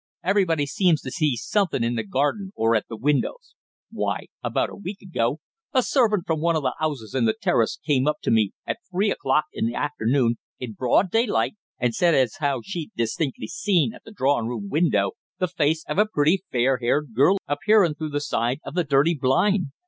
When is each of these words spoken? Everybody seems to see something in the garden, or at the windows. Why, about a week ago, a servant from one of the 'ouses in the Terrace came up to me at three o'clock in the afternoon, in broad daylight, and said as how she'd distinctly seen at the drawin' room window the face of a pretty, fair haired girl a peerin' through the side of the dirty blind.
Everybody 0.23 0.65
seems 0.65 1.01
to 1.01 1.11
see 1.11 1.35
something 1.35 1.83
in 1.83 1.93
the 1.93 2.01
garden, 2.03 2.51
or 2.55 2.75
at 2.75 2.87
the 2.89 2.97
windows. 2.97 3.53
Why, 3.91 4.25
about 4.43 4.71
a 4.71 4.75
week 4.75 4.99
ago, 4.99 5.41
a 5.73 5.83
servant 5.83 6.25
from 6.25 6.41
one 6.41 6.55
of 6.55 6.63
the 6.63 6.73
'ouses 6.81 7.13
in 7.13 7.25
the 7.25 7.35
Terrace 7.39 7.77
came 7.85 8.07
up 8.07 8.17
to 8.23 8.31
me 8.31 8.51
at 8.65 8.79
three 8.89 9.11
o'clock 9.11 9.43
in 9.53 9.67
the 9.67 9.75
afternoon, 9.75 10.39
in 10.57 10.73
broad 10.73 11.11
daylight, 11.11 11.53
and 11.77 11.93
said 11.93 12.15
as 12.15 12.37
how 12.39 12.61
she'd 12.65 12.89
distinctly 12.95 13.45
seen 13.45 13.93
at 13.93 14.03
the 14.03 14.11
drawin' 14.11 14.47
room 14.47 14.69
window 14.69 15.11
the 15.37 15.47
face 15.47 15.85
of 15.87 15.99
a 15.99 16.07
pretty, 16.07 16.43
fair 16.51 16.77
haired 16.79 17.13
girl 17.13 17.37
a 17.47 17.55
peerin' 17.55 17.93
through 17.93 18.09
the 18.09 18.19
side 18.21 18.57
of 18.65 18.73
the 18.73 18.83
dirty 18.83 19.13
blind. 19.13 19.67